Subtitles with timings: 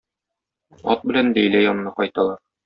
[0.93, 2.43] Ат белән Ләйлә янына кайталар.